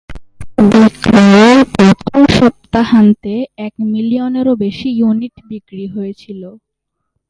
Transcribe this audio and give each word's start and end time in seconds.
বিক্রয়ের 0.71 1.59
প্রথম 1.75 2.19
সপ্তাহান্তে, 2.37 3.33
এক 3.65 3.73
মিলিয়নেরও 3.93 4.53
বেশি 4.65 4.87
ইউনিট 4.99 5.35
বিক্রি 5.49 5.85
হয়েছিল। 5.95 6.41